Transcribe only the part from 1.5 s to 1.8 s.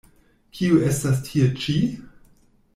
ĉi?